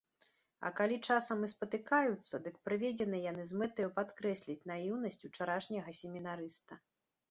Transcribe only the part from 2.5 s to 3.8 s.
прыведзены яны з